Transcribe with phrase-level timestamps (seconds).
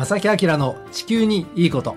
[0.00, 1.94] 正木明の地球にいいこと。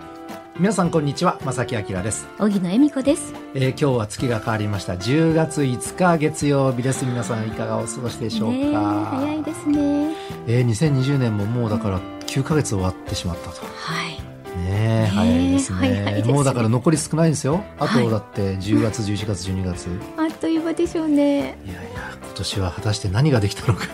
[0.60, 2.28] 皆さんこんにちは正木明です。
[2.38, 4.96] 荻野恵美子です、えー今日は月が変わりました。
[4.96, 7.06] 10月5日月曜日です。
[7.06, 10.18] 皆さんいかがお過ごしでしょうか、早いですね。
[10.48, 13.62] えー2020年ももうだから9ヶ月終わってしまったと。
[13.62, 14.12] はい。
[14.60, 16.24] ねえ早いですね。
[16.26, 17.64] もうだから残り少ないんですよ。
[17.80, 18.04] あはい。
[18.04, 21.58] とだって10月11月12月、あっという間でしょうね。
[21.66, 23.86] いやいや今年は果たして何ができたのか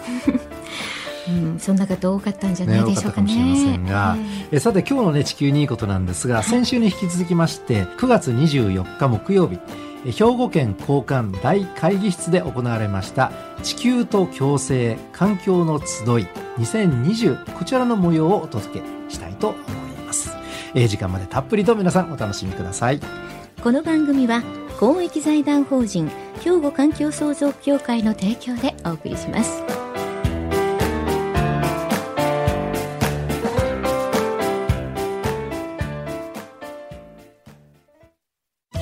[1.30, 1.60] うん。
[1.60, 3.30] そんな方多かったんじゃなね、いでしょうかね。
[3.30, 4.18] しれませんが、
[4.52, 4.60] ええ。
[4.60, 9.60] さて今日のね地球にいいことなんですが、先週に引き続きまして9月24日木曜日
[10.06, 13.32] え兵庫県交換大会議室で行われました
[13.64, 19.62] 地球と共生環境の集い2020こちらの模様をお届けしたいと思い
[20.06, 20.32] ます、
[20.74, 23.00] えー時間までたっぷりと皆さんお楽しみください。
[23.04, 24.42] えこの番組は
[24.80, 26.10] 公益財団法人
[26.42, 29.79] 兵庫環境創造協会の提供でお送りします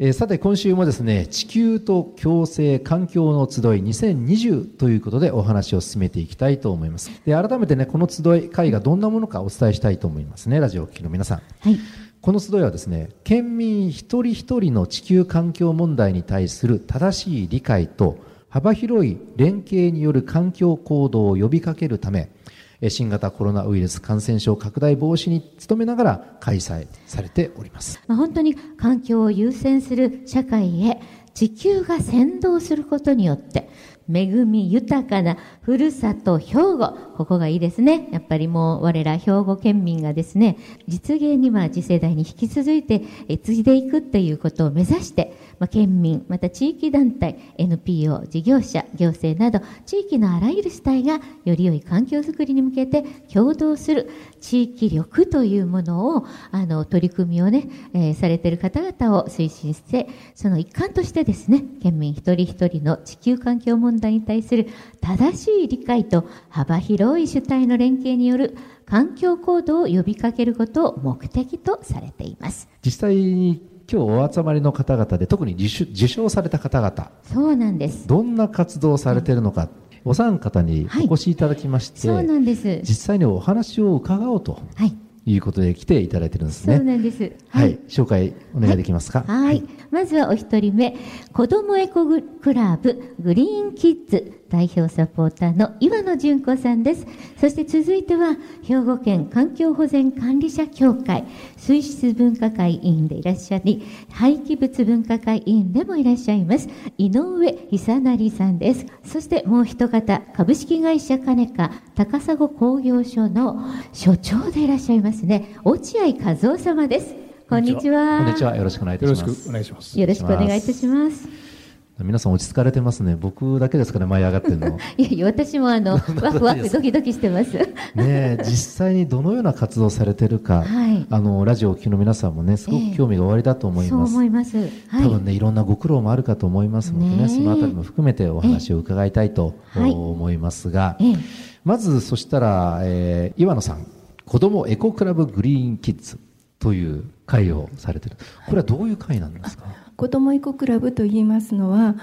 [0.00, 7.12] えーさて今週もですね地球と共生環境の集い2020ということでお話を進めていきたいと思います。
[7.24, 11.42] で改めてねこの集い会がどんなものかお伝えしたいと思いますねラジオをお聞きの皆さん。
[11.60, 11.78] はい。
[12.20, 22.43] この集いはですね県民一人一人の地球環境問題に対する正しい理解と幅広い連携による環境行動を呼びかけるためえー
[22.88, 28.00] 新型コロナウイルス感染症拡大防止に努めながら開催されております。
[28.06, 31.00] まあ、本当に環境を優先する社会へ
[31.34, 33.68] 地球が先導することによって
[34.12, 36.96] 恵み豊かなふるさと兵庫。
[37.16, 38.08] ここがいいですね。
[38.10, 40.56] やっぱりもう我ら兵庫県民がですね
[40.88, 43.02] 実現には次世代に引き続いて
[43.42, 54.10] 継いでいくっていうことを目指して、まあ、県民また地域団体 NPO 事業者行政など地域のあらゆる主体がより良い環境づくりに向けて共同する
[54.40, 64.68] 地域力というものをあの取り組みをね、えーされている方々を推進してその一環としてですね県民一人一人の地球環境問題に対する
[65.00, 68.56] 正しい理解と幅広い主体の連携による
[68.86, 72.68] 環境行動を呼びかけることを目的とされています。
[72.84, 77.10] 実際に今日お集まりの方々で特に受賞受賞された方々。
[77.22, 78.06] そうなんです。
[78.06, 79.68] どんな活動をされているのか、
[80.04, 82.80] お三方にはいお越しいただきまして、そうなんです。
[82.82, 84.58] 実際にお話を伺おうと。
[84.74, 86.84] はいいうことで来ていただいてるんですそうね。
[86.84, 87.32] なんです。
[87.48, 89.24] はい、紹介お願いできますか？
[89.26, 89.62] はい。
[89.90, 90.96] まずはお一人目、
[91.32, 97.04] 子どもエコグクラブグリーンキッズ代表サポーターの岩野純子さんです。
[97.40, 101.24] そして続いては、兵庫県環境保全管理者協会
[101.56, 103.82] 水質分科会委員でいらっしゃり、
[104.12, 108.86] 廃棄物分科会委員でもいらっしゃいます、井上久成さんです。
[109.04, 113.60] そしてもう一方、株式会社カネカ高砂工業所の
[113.92, 117.16] 所長でいらっしゃいますね、落合和夫様です。
[117.48, 118.18] こんにちは。
[118.18, 118.56] こんにちは。
[118.56, 119.48] よろしくお願いいたよろしく。
[119.48, 120.00] お願いします。
[120.00, 121.53] よろしくお願いいたします。
[122.00, 123.14] 皆さん落ち着かれてますね。
[123.14, 124.78] 僕だけですかね、舞い上がってるの。
[124.98, 127.56] いやいや、私もあの、 ワクワクドキドキしてます。
[127.56, 127.66] ね
[127.96, 134.12] え実際にどのような活動をされてるか、はいあの、ラジオをお聞きの皆さんもね、すごく興味がおありだと思いそうます。
[134.12, 134.56] 思います。
[134.56, 135.02] はい。
[135.04, 141.16] 多分ね、いろんなご苦労もあるかと思いますのでね、ねえそのあたりも含めてお話を伺いたいとはい思いますが、ええ
[141.64, 143.86] まず、そしたら、えー岩野さん、
[144.26, 146.18] 子どもエコクラブグリーンキッズ
[146.58, 148.16] という会をされてる。
[148.46, 149.64] これはどういう会なんですか、
[149.96, 151.94] 子どもエコクラブといいますのは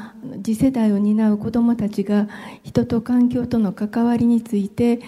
[0.44, 2.28] 次世代を担う子どもたちが
[2.64, 5.02] 人と環境との関わりについて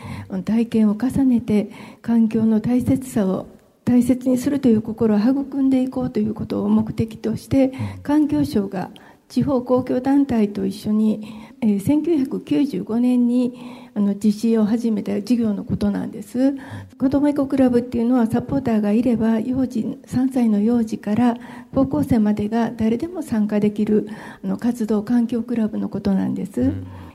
[0.45, 1.69] 体験を重ねて
[2.01, 3.47] 環境の大切さを
[3.85, 7.71] 大切にするという心を育んでいこうということを目的として
[8.01, 8.91] 環境省が
[9.33, 16.55] 地方公共団体と一緒に、えー1995年にあの実施を始めた事業のことなんです。
[16.99, 21.35] 子どもエコクラブっていうのはサポーターがいれば幼児3歳の幼児から
[21.73, 24.07] 高校生までが誰でも参加できる
[24.43, 26.71] あの活動環境クラブのことなんです、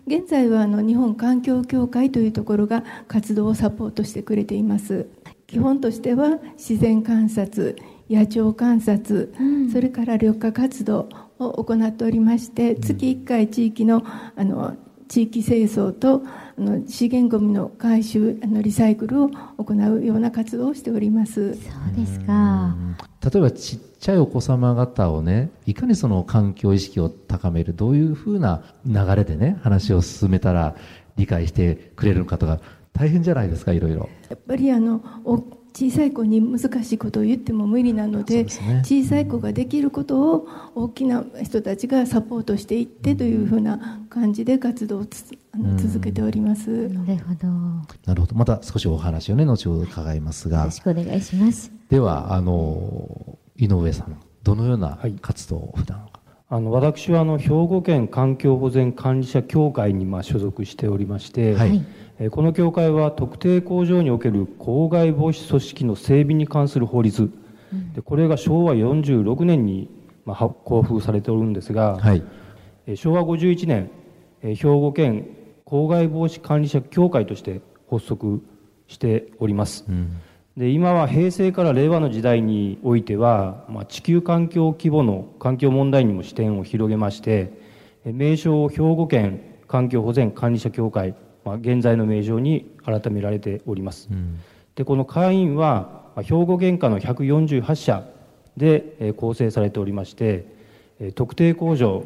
[0.09, 5.07] 現在はあの日本環境協会というところが活動をサポートしてくれています。
[5.47, 7.77] 基本としては自然観察
[8.11, 9.33] 野鳥観察、
[9.71, 14.03] それから緑化活動を行っておりまして、月1回地域の
[14.37, 14.77] あの
[15.09, 16.23] 地域清掃と
[16.59, 21.55] あの資源ごみの回収あのリサイクルを行うような活動をしております。
[21.55, 22.77] そうですか。
[23.25, 30.77] 例えばちっちゃいお子様方をねいかにその環境意識を高めるどういうふうな流れでね話を進めたら
[31.17, 32.61] 理解してくれるのかとか
[32.93, 34.09] 大変じゃないですかいろいろ。
[34.29, 35.39] やっぱりあのお
[35.79, 38.51] 小さい子に難しいことを言っても無理なのでね
[38.83, 46.89] 小さい子ができることを大きな人たちがサポートしていってというふうな感じで活動をつあのうん続けております。
[46.89, 47.47] なるほど。
[47.47, 51.71] よなるほどまた少しお話をね後ほど伺いますがろしくお願いします。
[51.89, 56.08] ではあの井上さんどのような活動を普段
[56.51, 61.69] あの私はあの兵庫県環境保全管理者協会にまあ所属しておりまして、はい。
[61.69, 61.85] はい
[62.21, 67.31] えーこの協会は特定工場における公害防止組織の整備に関する法律、
[67.95, 69.89] でこれが昭和46年に
[70.25, 72.25] まあは公布されておるんですが、はい。
[72.87, 73.91] えー昭和51年、
[74.43, 75.29] えー兵庫県
[75.65, 77.61] 公害防止管理者協会として
[77.91, 78.43] 発足
[78.89, 79.85] しております。
[79.87, 80.21] うん
[80.59, 87.53] で今は平成から令和の時代においては、まあ、地球環境規模の環境問題にも視点を広げまして
[88.05, 91.15] え名称を兵庫県環境保全管理者協会、
[91.45, 94.41] まあ、現在の名称に改められております、うん。
[94.75, 98.09] でこの会員はまあ兵庫県下の148社
[98.57, 100.45] でえー構成されておりまして
[100.99, 102.03] えー特定工場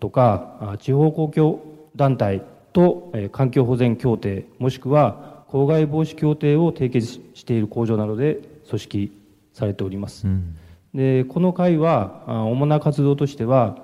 [0.00, 1.60] とかあ地方公共
[1.96, 2.42] 団体
[2.72, 8.38] とえー環境保全協定もしくは公害防止協定を締結している工場などで
[8.68, 9.12] 組織
[9.52, 10.56] されております、うん。
[10.94, 13.76] でこの会はあ主な活動としては、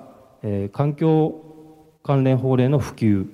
[0.43, 1.43] えー環境
[2.03, 3.27] 関連法令の普及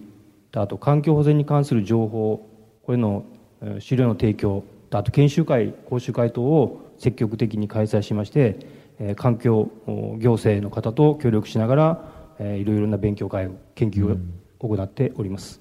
[0.55, 2.47] あと環境保全に関する情報
[2.83, 3.23] これの
[3.61, 8.57] えー資料の提供あと研修会講習会等を積極的に開催しまして、
[8.99, 15.59] えー環境お行政の方と協力しながら、えーいろいろな勉強会研究を行っております、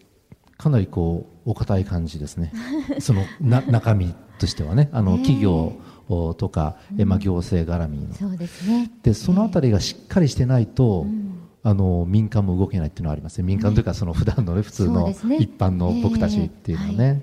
[0.57, 2.53] かなりこうお堅い感じですね。
[3.01, 4.89] そのな中身としてはね。
[4.93, 5.73] あの企業
[6.09, 8.15] おとか、えまあ、行政絡みの。
[8.15, 8.91] そうですね。
[9.03, 11.29] でそのあたりがしっかりしてないと、うん。
[11.65, 13.45] あの民間も動けないっていうのはありますね。
[13.45, 17.23] 民間というかその普段のね普通の一般の僕たちっていうのはね、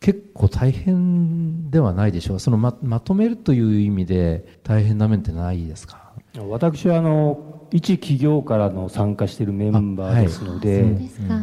[0.00, 2.40] 結構大変ではないでしょう。
[2.40, 6.10] そのままとめるという意味で大変な面ってないですか？
[6.48, 10.84] 私はあの一企業からの参加しているメンバーですので。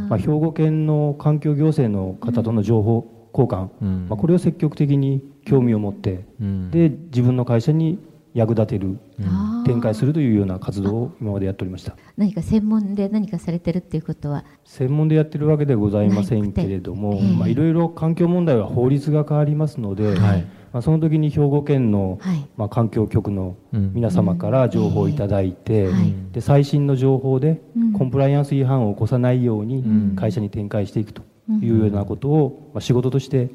[0.09, 4.07] まあ、兵庫県の環境行政の方との情報交換、うん。
[4.09, 6.71] まあ、これを積極的に興味を持って、うん。
[6.71, 7.99] で自分の会社に
[8.33, 9.65] 役立てる、あー。
[9.65, 11.95] 展開するというような活動を今までやっておりました。
[12.17, 20.45] 何か専門で何かされてるっていうことは、専門でやってるわけではございませんけれども、ええまあ、いろいろ環境問題は法律が変わりますので、はい。
[20.73, 22.47] まあ、その時に兵庫県の、はい。
[22.57, 23.91] まあ、環境局のうん。
[23.93, 26.13] 皆様から情報をいただいて、うんはい。
[26.31, 27.93] で最新の情報でうん。
[27.93, 30.15] コンプライアンス違反を起こさないようにん。
[30.15, 31.21] 会社に展開していくと
[31.61, 33.49] いうようなことを、まあ、仕事として、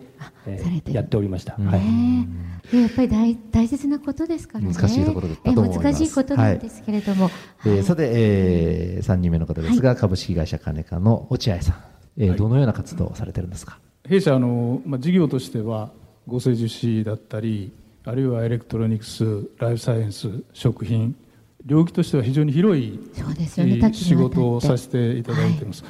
[0.47, 0.97] えーされてる。
[0.97, 1.67] やっておりました、うん。
[1.67, 1.81] はい。
[1.81, 2.29] ね
[2.73, 2.77] え。
[2.77, 4.75] でやっぱり大大切なことですからね。
[4.75, 5.89] 難しいところだったと思います。
[5.89, 7.33] え難しいことなんですけれども、はい。
[7.77, 11.77] えーさて、え3人目の方ですが、株式会社金科の落合さん、
[12.19, 12.39] えーはい。
[12.39, 13.79] どのような活動をされてるんですか？
[14.07, 15.91] 弊社あの、まあ、事業としては
[16.27, 17.73] 合成樹脂だったり
[18.05, 21.15] あるいはエレクトロニクスライフサイエンス食品
[21.67, 23.93] 領域としては非常に広いそうですよね。
[23.93, 25.85] 仕事をさせていただいています、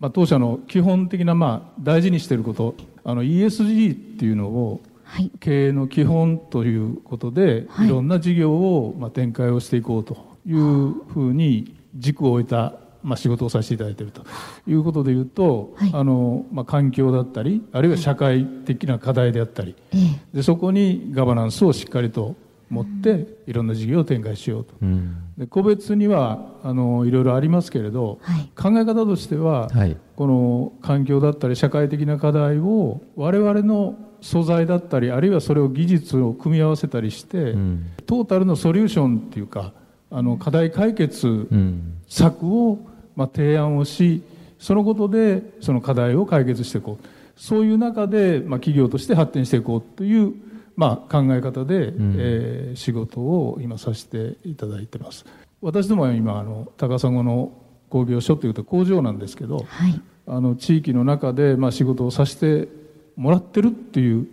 [0.00, 2.74] まあ、当社の基本的な、まあ、大事にしていること
[3.04, 4.80] あの ESG っていうのを
[5.10, 7.88] はい、経営の基本ということで、はい。
[7.88, 14.22] い、ろんな事業を、まあ、展開をしていこうというふうに軸を置いた、まあ、仕事をさせていただいていると。
[14.68, 15.90] いうことでいうと、はい。
[15.92, 19.96] あのまあ、環境だったりあるいは社会的な課題であったり、え
[20.32, 20.36] え。
[20.36, 22.36] でそこにガバナンスをしっかりと
[22.70, 24.74] 持って、いろんな事業を展開しようと。
[24.80, 25.16] うん。
[25.36, 28.50] で個別にはあのいろいろありますけれど、はい。
[28.56, 29.96] 考え方としては、はい。
[30.16, 37.86] この環境だったり社会的な課題を我々の素材だったりあるいはそれを技術を組み合わせたりして、うん。
[38.06, 39.72] トータルのソリューションっていうか
[40.10, 41.94] あの課題解決うん。
[42.08, 42.78] 策を、
[43.16, 44.22] まあ、提案をし
[44.58, 47.06] そのことでその課題を解決していこう。
[47.40, 50.34] そういう中で、まあ、企業として発展していこうという、
[50.80, 52.16] まあ、考え方で、ん。
[52.18, 55.26] えー仕事を今させていただいてます。
[55.60, 57.52] 私どもは今あの高砂の
[57.90, 60.00] 工業所というと工場なんですけどはい。
[60.26, 62.68] あの地域の中で、まあ、仕事をさせて
[63.16, 64.28] もらってるっていう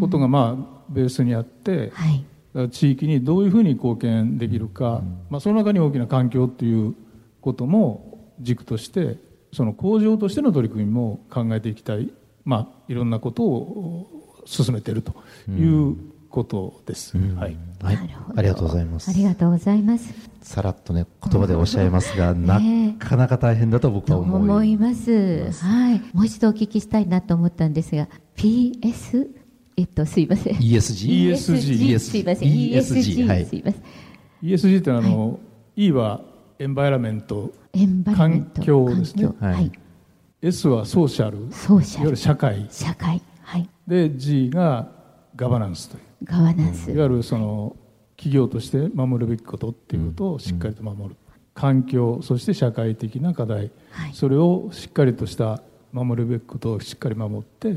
[0.00, 2.70] ことが、まあ、ベースにあって、はい。
[2.70, 6.94] 地域にどういうふうに貢献できるか、まあ、その中に大きな環境っていう
[7.40, 9.16] ことも軸として
[9.52, 12.12] その工場としての取り組みも考えていきたい、
[12.44, 15.14] まあ、いろんなことを進めていると
[15.48, 15.96] いう
[16.28, 17.16] ことです。
[17.16, 20.12] はいはいなるほどありがとうございますありがとうございます。
[20.42, 25.50] さらっとね言葉でおっしゃいますが、なねかなか大変だと僕とは思い思います。
[25.64, 26.02] はい。
[26.12, 29.28] もう一度お聞きしたいなと思ったんですが、PS
[29.76, 30.54] えっと、すいません。
[30.54, 31.32] ESG?
[31.32, 32.48] ESG すいません。
[32.48, 33.82] ESG はいすいません。
[34.42, 35.40] ESG ってのはあの、
[35.76, 36.20] E は
[36.58, 38.54] エンバイラメントエンバイメント。
[38.56, 39.72] 環境ですねはい。
[40.42, 42.16] S はソーシャルいソーシャルわゆる。
[42.16, 43.22] 社会社会。
[43.88, 44.08] はい。
[44.10, 44.88] で G が
[45.36, 46.02] ガバナンスという。
[46.24, 46.90] ガバナンス。
[46.90, 47.76] いわゆるその
[48.16, 51.16] 企業として守るべきことっていうことをしっかりと守る、
[51.54, 54.14] 環境そして社会的な課題、はい。
[54.14, 55.62] それをしっかりとした
[55.92, 57.74] 守るべきことをしっかり守って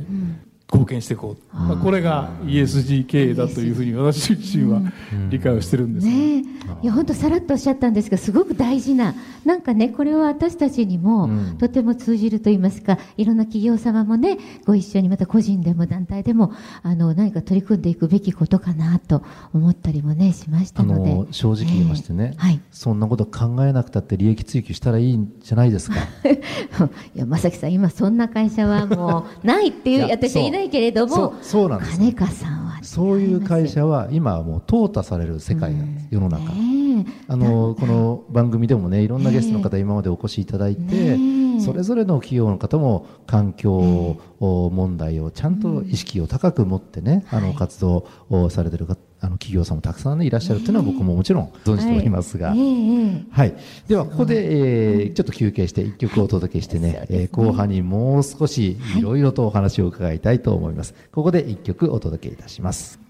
[0.72, 4.82] 貢献していこう、まあ、これが ESG 経営だというふうに私自身は
[5.30, 6.56] 理解をしてるんです、ねえ。
[6.82, 9.14] いや本当さらっとおっしゃったんですがすごく大事な
[9.46, 11.58] なんかねこれは私たちにもうん。
[11.58, 21.14] とても通じると言いますか、いろんな企業様もねご一緒にまた個人でも団体でもあの何か取り組んでいくべきことかなと思ったりもねしましたあので。
[21.14, 22.38] の正直言いましてね、ええ。
[22.38, 22.62] はい。
[22.72, 25.98] そんなこと考えなくたって利益追求したらいいんじゃないですか。
[27.16, 37.26] いや正木さん今そんな会社はもうないっていう私はいないけれどもそうなんです金川さんはそういう会社は今はもう淘汰される世界なんです、世の中、ねえ。
[37.28, 41.62] あのこの番組でもねいろんなゲストの方今までお越しいただいて、ねえ。
[41.62, 52.50] それぞれの企業の方も環境問題をちゃんと意識を高く持ってね、あの活動をされてるかあの企業さんもたくさん、ね、いらっしゃるというのは僕ももちろん存じておりますが。
[52.50, 53.56] はいええええはい、
[53.88, 63.06] ではここで、えーちょっと休憩して一曲お届けしてね,、そうですねえー後半にもう少しいろいろとお話を伺いたいと思います、ここで一曲お届けいたします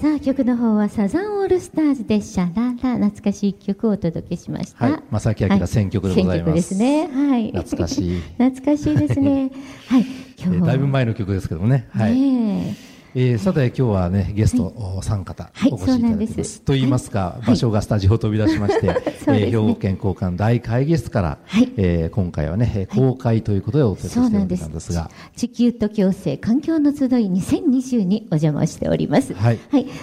[0.00, 4.86] さあ曲の方はサザンオールスターズでシャララ懐かしい曲をお届けしました。
[4.86, 7.06] はい正木明選曲でございます選曲ですね。
[7.08, 7.46] はい。
[7.52, 9.50] 懐かしい 懐かしいですね。
[9.88, 10.00] はい。
[10.40, 11.86] え今日はーだいぶ前の曲ですけどもね。
[11.90, 12.18] はい。
[12.18, 15.72] ねええーさて今日はねゲストお三方はい。
[15.72, 16.16] お越しいただいてそうなんま。
[16.18, 16.52] です。
[16.54, 17.46] すと言いますか、はい。
[17.48, 21.72] 場所がスタジオを飛び出しまして、ね えー兵庫県交換大会議室から、はい。
[21.76, 29.34] えー今回はねえー公開ということでお届けしておりそうなんですたんですが、地球と共生環境の集い2020にお邪魔しております。
[29.34, 29.58] はい。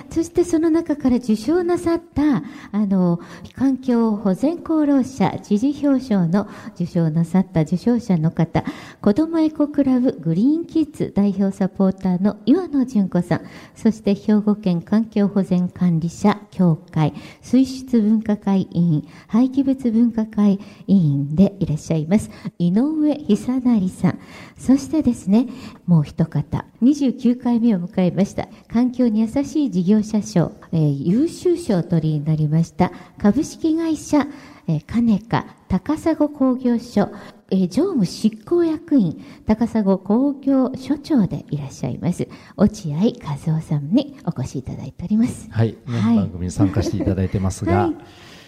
[0.10, 3.20] そしてその中から受賞なさった、あの、
[3.56, 8.64] 環境保全功労者知事表彰の受賞なさった受賞者の方、
[9.02, 13.42] 子どもエコクラブグリーンキッズ代表サポーターの岩野純子さん、
[13.76, 24.20] そして兵庫県環境保全管理者協会水質分科会委員、廃棄物分科会委員でいらっしゃいます、井上久成さん。
[24.58, 25.48] そしてですね、
[25.86, 34.28] もう一方、29回目を迎えました、環境に優しい事業者賞、えー優秀賞を取りになりました、株式会社、
[34.68, 37.10] えー、金華高砂工業所、
[37.52, 45.50] えー常務執行役員、高砂工業所長でいらっしゃいます、落合和夫さんにお越しいただいております。
[45.52, 47.96] はい、ねはい番組に参加していただいてますが、はい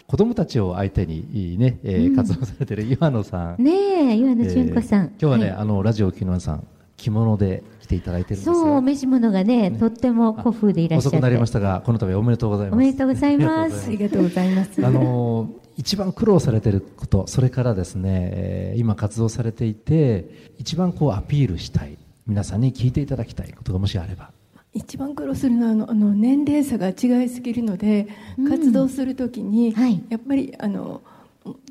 [0.08, 3.72] 子供たちを相手にね、えー活動されてる岩野さん、ね
[4.12, 5.06] え、岩野純子さん。
[5.06, 8.56] えー今日はね、いあのラジオ木の皆さん着物で来ていただいてるんですよ。
[8.56, 11.18] そう、お召し物がね、とっても古風でいらっしゃって。
[11.18, 12.74] 遅くなりましたが、この度おめでとうございます。
[12.74, 14.72] おめでとうございますありがとうございます。
[14.86, 24.32] あの一番苦労されていること、それからですね、えー今活動されていて、一番こうアピールしたい、皆さんに聞いていただきたいことがもしあれば。
[24.74, 28.10] 一番苦労するのはあのあの年齢差が違いすぎるので、
[28.50, 31.02] 活動するときに、はいやっぱりあの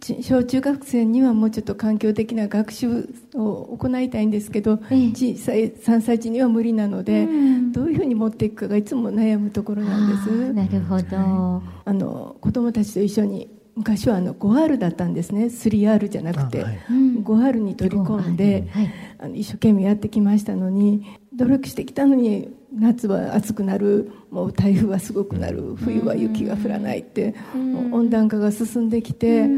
[0.00, 10.52] ち小中学生にはもうちょっと環境的な学習を行いたいんですけど、ええ小さい3歳児には無理なので、うんどういうふうに持っていくかがいつも悩むところなんです。
[10.54, 11.62] なるほど。
[11.84, 15.44] あの子供たちと一緒に昔はあの 5R だったんですね。
[15.44, 16.78] 3R じゃなくて、あはい。
[16.90, 18.90] うん 5R に取り込んで、5R はい。
[19.18, 24.10] あの一生懸命やってきましたのに努力してきたのに夏は暑くなる。
[24.30, 25.74] もう台風はすごくなる。
[25.76, 29.48] 冬は雪が降らないって、温暖化が進んできて、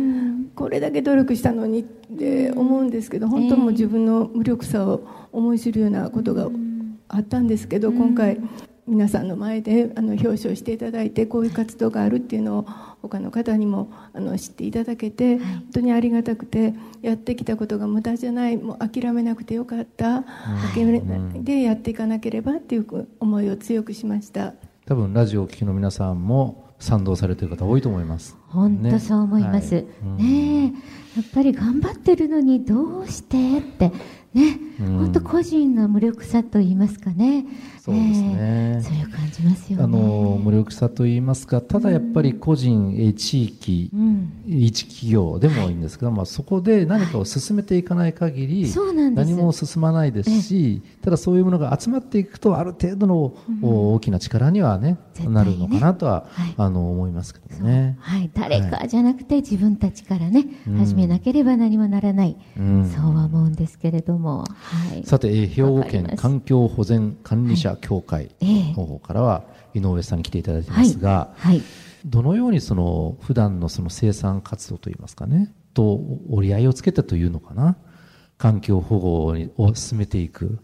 [0.55, 6.49] これだけ努力したのにって思うんですけど本当もう自分の無力さを思い知るようなことが
[7.09, 8.39] あったんですけど、今回
[8.91, 12.67] 皆さんの前であの表彰していただいてこういう活動があるっていうのを
[13.01, 20.25] 他の方にもあの知っていただけて、本当にありがたくてやってきたことが無駄じゃないもう諦めなくてよかった、
[20.75, 24.55] 諦めないでやっていかなければっていう思いを強くしました。
[24.87, 28.37] 多分ラジオを聴きの皆さんも賛同されている方多いと思います。
[28.49, 29.77] 本当そう思います。
[29.77, 30.73] はいうんね
[31.17, 33.93] え、やっぱり頑張ってるのにどうしてって、
[34.35, 34.99] ね、うん。
[34.99, 37.45] 本当個人の無力さと言いますかね。
[37.81, 38.37] そうですね。
[38.39, 38.83] ええ。
[38.83, 39.85] それを感じますよね。
[39.85, 44.33] あの無力さといいますか、ただやっぱり個人、えー地域、うん。
[44.47, 49.31] 一企業でもいいんですけど、まあ、そこで何かを進めていかない限り、そうなんです。
[49.31, 56.55] 何も進まないですし、ただそういうものが集まっていくと、ある程度の、お大きな力にはね、なるのかなとは、はい。
[56.57, 57.97] あの思いますけどね。
[58.01, 60.77] はい、誰かじゃなくて自分たちからね、うん。
[60.77, 62.91] 始めなければ何もならない、うん。
[62.95, 64.45] そうは思うんですけれども、は
[64.97, 68.75] い、さて、えー兵庫県環境保全管理者協会ええ。
[68.75, 71.63] の方からは井上さんに来ていただいてますが、はい、
[72.05, 76.01] どのようにその普段のその生産活動といいますかね、と
[76.31, 77.77] 折り合いをつけてというのかな、
[78.39, 80.59] 環境保護にを進めていく、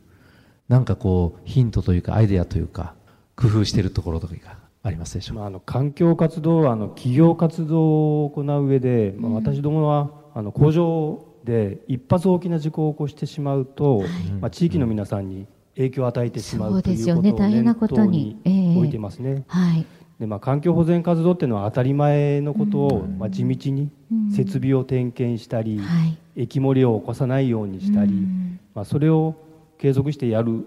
[0.68, 2.94] なんかこう、ヒントというか、アイデアというか、
[3.36, 5.40] 工夫しているところとかがありますでしょうか？
[5.40, 14.02] まあ、あの環境活動はあの企業活動を行う上で、まあ、私どもはあの工場で一発大きな事故を起こしてしまうと、
[14.40, 17.28] まあ、地域の皆さんに影響を与えてしまそううとですよね。
[17.28, 18.18] いうことを大変なこと念頭に。
[18.18, 18.76] にええ。
[18.76, 19.44] 置いてますね。
[19.46, 19.86] はい、
[20.18, 24.32] でまあ、環境保全活動っていうのは当たり前のことを、まあ、地道にうん。
[24.32, 28.60] 設備を点検したり、はい、液漏れを起こさないようにしたり、うん。
[28.74, 29.36] まあ、それを
[29.78, 30.66] 継続してやる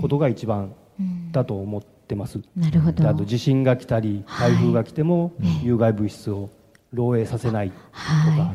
[0.00, 1.32] ことが一番うん。
[1.32, 2.40] だと思ってます。
[2.54, 3.02] なるほど。
[3.02, 4.52] であと地震が来たりはい。
[4.52, 5.32] 台風が来ても
[5.62, 6.50] 有害物質を
[6.94, 8.54] 漏洩させないとか、は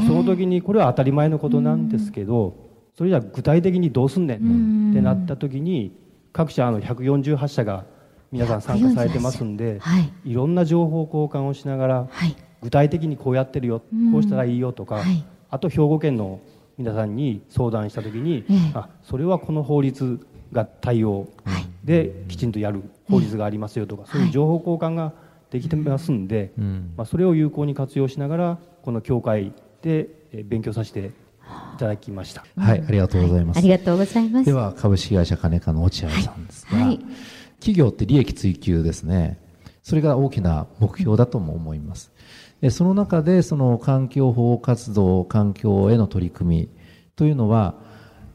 [0.00, 2.56] でその時にこれは当たり前のことなんですけど、
[2.96, 5.96] それじゃ具体的にどうすんねんってなった時に
[6.32, 7.84] 各社あの148社が
[8.32, 14.12] 皆さん参加されてますんで、はい、いろんな情報交換をしながらはい、具体的にこうやってるよ、うん。
[14.12, 15.24] こうしたらいいよとか、はい。
[15.50, 16.40] あと兵庫県の
[16.78, 18.72] 皆さんに相談した時に、ええ。
[18.74, 21.66] あそれはこの法律が対応はい。
[21.84, 25.12] できちんとやる法律がありますよとか、そういう情報交換が
[25.56, 31.06] できてますんで、うんまあ、それを有効に活用しながらこの協会でえー勉強させて
[31.74, 32.44] いただきました。
[32.56, 33.58] はい、ありがとうございます。
[33.58, 34.46] ありがとうございます。
[34.46, 37.00] では、株式会社金科の落合さんですが、はいはい
[37.58, 39.40] 企業って利益追求ですね。
[39.82, 42.12] それが大きな目標だとも思います。
[42.60, 46.68] でその中で、その環境保護活動、環境への取り組み
[47.16, 47.74] というのは、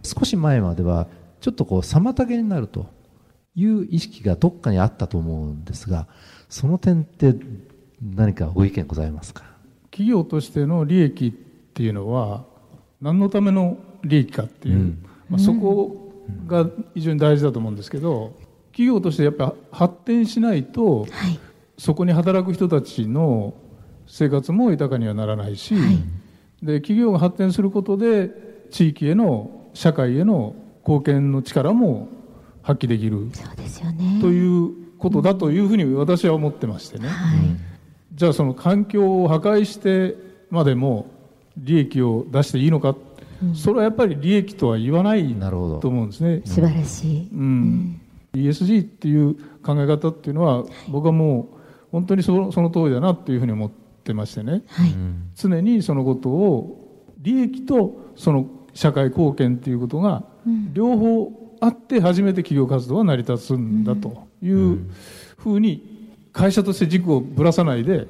[0.03, 1.07] 少し前までは、
[1.39, 2.87] ちょっとこう、妨げになると
[3.55, 6.07] いう意識がどっかにあったと思うんですが、
[6.51, 7.34] その点って
[8.03, 9.46] 何かご意見ございますか？
[9.89, 12.43] 企業としての利益っていうのは
[13.01, 15.05] 何のための利益かっていう、うん。
[15.29, 16.12] まあ、そこ
[16.48, 18.36] が非常に大事だと思うんですけど
[18.74, 21.10] 企業としてやっぱ発展しないとはい、
[21.77, 23.53] そこに働く人たちの
[24.05, 25.74] 生活も豊かにはならないし、
[26.62, 28.29] で企業が発展することで
[28.72, 30.53] 地域への社会への
[30.85, 32.09] 貢献の力も
[32.61, 33.29] 発揮できる。
[33.31, 34.20] そうですよね。
[34.20, 37.07] ということだというふうに私は思ってましてね。
[37.09, 37.57] はい、
[38.14, 40.16] じゃあその環境を破壊して
[40.51, 41.07] までも
[41.57, 42.96] 利益を出していいのか、
[43.55, 45.79] それはやっぱり利益とは言わないなるほど。
[45.79, 46.42] と思うんですね。
[46.46, 47.29] 素晴らしい。
[47.33, 48.00] うん、
[48.33, 51.57] ESG っていう考え方っていうのは僕はもう
[51.92, 53.72] 本当にそのその通りだなっていうふうに思っ
[54.03, 54.61] てましてね。
[54.68, 54.94] はい、
[55.35, 60.24] 常にそのことを利益とその社会貢献っていうことが
[60.74, 64.79] 両方あって初めて企業活動は成り立つんだという
[65.37, 68.07] ふうに会社として軸をぶらさないで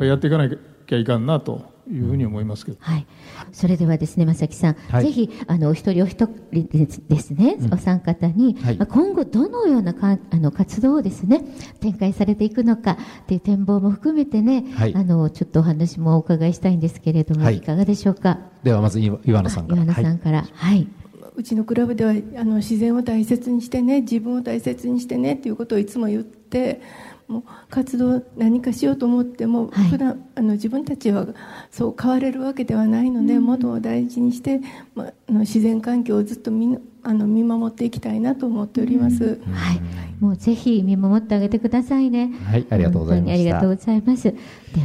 [0.00, 2.78] やっていかなきゃいかんなというふうに思いますけど。
[2.80, 3.06] はい、
[3.52, 5.04] それではですね、正木さん、はい。
[5.04, 8.76] ぜひあのお一人お一人ですですね、お三方に、はい。
[8.76, 11.44] まあ今後どのようなかあの活動をですね
[11.80, 14.94] 展開されていくのかっていう展望も含めてね、はい。
[14.94, 17.58] あのちょっとお話もお伺いしたいんですけれども、はい。
[17.58, 18.38] い、かがでしょうか？
[18.62, 19.82] では、まず岩岩野さんから。
[19.82, 20.88] 岩野さんから、はい、
[21.34, 26.80] うちのクラブではあの自然を大切にしてね自分を大切にしてねっていうことをいつも言って
[27.26, 29.88] もう活動何かしようと思っても、はい。
[29.88, 31.26] 普段あの自分たちは
[31.70, 34.60] そう変われるわけではないので、元を大事にして、
[34.94, 39.40] まあ、あの自然環境をずっと見のあの見守っていきたいなと思っております。
[39.52, 39.80] はい、
[40.20, 42.32] もうぜひ見守ってあげてくださいね。
[42.46, 44.22] はいありがとうございました本当にありがとうございます。
[44.24, 44.36] で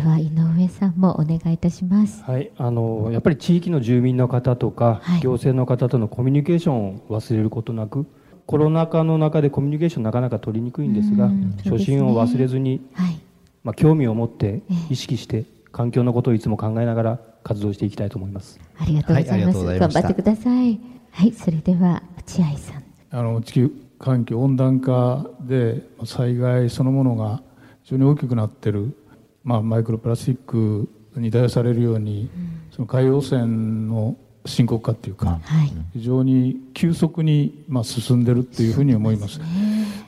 [0.06, 2.24] は井上さんもお願いいたします。
[2.24, 8.06] はい、あのやっぱり地域の住民の方とか、はい行政の方とのコミュニケーションを忘れることなく
[8.46, 13.20] コロナ禍の中でコミュニケーションなかなか取りにくいんですがうんそうですね初心を忘れずに、はい、
[13.64, 18.60] まあ、興味を持ってええ意識して環境のことをいつも考えながら活動していきたいと思います。
[18.80, 19.54] ありがとうございます。
[19.54, 20.80] とうござい頑張ってください。
[21.12, 22.84] はい、それでは落合さん。
[23.12, 27.42] あの地球環境温暖化で災害そのものが
[27.84, 28.96] 非常に大きくなってる、
[29.44, 32.30] まあ、マイクロプラスチックに代表されるように、
[32.72, 34.16] その海洋汚染の
[34.46, 39.40] 深刻化っていうか、はい、非常に急速に、まあ、進んでるっていうふうに思います。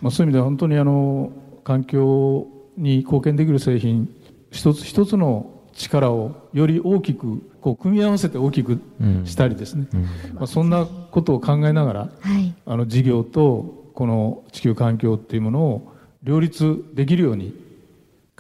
[0.02, 1.32] まあ、そういう意味では本当にあの
[1.64, 4.10] 環境に貢献できる製品
[4.52, 8.80] 一つ一つの力をより大きくこう組み合わせて大きく
[9.26, 9.88] したりですね、
[10.34, 17.54] まあ、そんなことを考えながらはい、あの事業とこの地球環境っていうものを両立できるように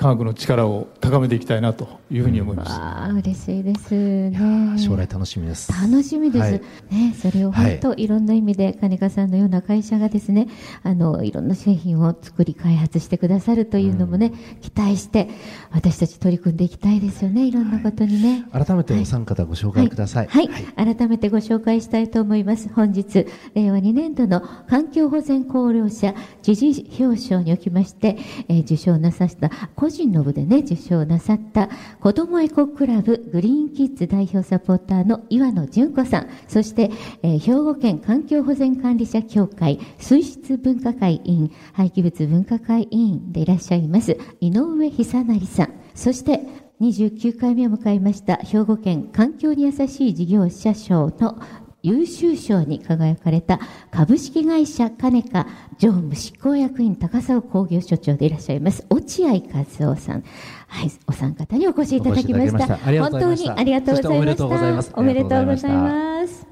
[0.01, 2.71] 科学の力を高めていきたいなというふうに思います。
[2.71, 4.75] わあ嬉しいですね。
[4.79, 5.71] 将来楽しみです。
[5.71, 6.43] 楽しみです。
[6.43, 10.47] はい、ね、それを本当、はい、いろんな意味で金川さんのような会社がですね、
[10.81, 15.29] あのいろんな製品を作り開発してくださるというのもね、うん、期待して
[15.69, 17.45] 私たち取り組んでいきたいですよね。
[17.45, 18.47] いろんなことにね。
[18.51, 20.27] はい、改めてお三方ご紹介ください。
[20.27, 22.73] はい、改めてご紹介したいと思います。
[22.73, 36.89] 本日令和2年度の環境保全功労者時事表彰におきまして、えー、受賞なさった個人の部でね受賞なさった子どもエコクラブグリーンキッズ代表サポーターの岩野純子さんそして、
[37.21, 46.41] えー、兵庫県環境保全管理者協会水質分科会委員廃棄物分科会委員でいらっしゃいます井上久成さんそして
[46.81, 51.39] 29回目を迎えました兵庫県環境に優しい事業者賞の
[51.83, 60.23] 優秀賞に輝かれた株式会社金カ常務執行役員高沢工業所長でいらっしゃいます落合和夫さん
[60.67, 62.77] はい、お三方にお越しいただきました。
[62.77, 64.23] 本当にありがとうございました。
[64.23, 64.91] おめでとうございます。
[64.95, 66.47] おめでとうございます。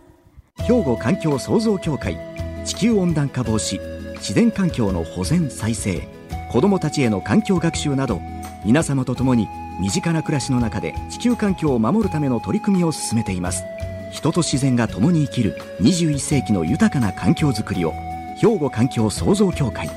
[0.57, 2.17] 兵庫環境創造協会
[2.65, 3.79] 地球温暖化防止
[4.15, 6.07] 自然環境の保全再生
[6.51, 8.19] 子どもたちへの環境学習など
[8.65, 9.47] 皆様と共に
[9.79, 13.63] 身近な暮らしの中で地球環境を守るための取り組みを進めています。
[14.11, 17.93] 人と自然が共に生きる21世紀の豊かな環境づくりを
[18.37, 19.89] 兵庫環境創造協会。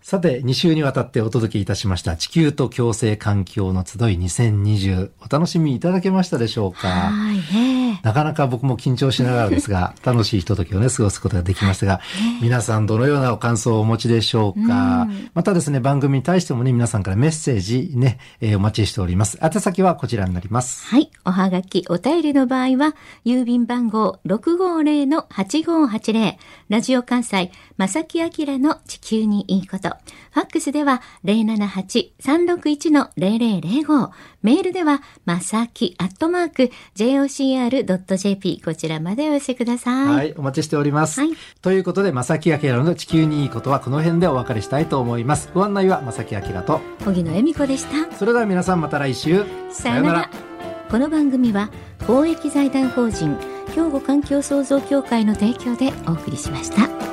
[0.00, 6.88] さて、2週にわたってお届けいたしました地球と共生環境の集い2020お楽しみいただけましたでしょうか？
[6.88, 12.00] はい、なかなか僕も緊張しながらですが、 楽しいひとときをね、過ごすことができましたが、
[12.40, 19.38] 皆さんどのようなお感想をお持ちでしょうか、うまたですね、番組に対してもね、皆さんからメッセージね、えー、お待ちしております。
[19.42, 20.86] 宛先はこちらになります。
[20.86, 21.10] はい。
[21.24, 26.36] おはがき、お便りの場合は、郵便番号650-8580、
[26.68, 29.96] ラジオ関西、正木明の地球にいいこと。
[30.30, 34.10] ファックスでは078-361-0005。
[34.42, 40.14] メールでは、まさきアットマーク jocr.jp こちらまでお寄せください。
[40.14, 41.20] はい、お待ちしております。
[41.20, 41.30] はい、
[41.62, 45.50] ということで、まさきあきらの地球にいいことはこの辺でお別れしたいと思います。
[45.54, 48.14] ご案内はまさきあきらと、荻野恵美子でした。
[48.16, 49.44] それでは皆さんまた来週。
[49.70, 50.30] さよなら。
[50.90, 51.70] この番組は、
[52.06, 53.36] 公益財団法人、
[53.74, 57.07] 兵庫環境創造協会の提供でお送りしました。